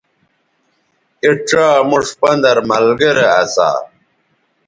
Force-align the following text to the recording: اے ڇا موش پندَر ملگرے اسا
اے 1.23 1.29
ڇا 1.47 1.65
موش 1.89 2.07
پندَر 2.19 2.57
ملگرے 2.69 3.25
اسا 3.41 3.69